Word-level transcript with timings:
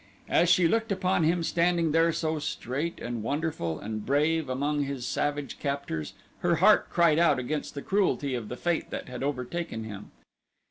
As 0.29 0.49
she 0.49 0.67
looked 0.67 0.91
upon 0.91 1.25
him 1.25 1.43
standing 1.43 1.91
there 1.91 2.11
so 2.11 2.39
straight 2.39 2.99
and 2.99 3.21
wonderful 3.21 3.77
and 3.79 4.03
brave 4.03 4.49
among 4.49 4.81
his 4.81 5.05
savage 5.05 5.59
captors 5.59 6.13
her 6.39 6.55
heart 6.55 6.89
cried 6.89 7.19
out 7.19 7.37
against 7.37 7.75
the 7.75 7.83
cruelty 7.83 8.33
of 8.33 8.49
the 8.49 8.57
fate 8.57 8.89
that 8.89 9.09
had 9.09 9.21
overtaken 9.21 9.83
him. 9.83 10.09